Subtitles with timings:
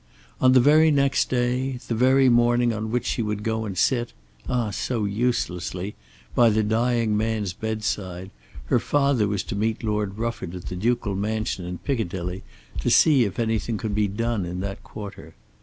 [0.39, 4.13] On the very next day, the very morning on which she would go and sit,
[4.49, 5.93] ah so uselessly,
[6.33, 8.31] by the dying man's bedside,
[8.65, 12.41] her father was to meet Lord Rufford at the ducal mansion in Piccadilly,
[12.79, 15.35] to see if anything could be done in that quarter!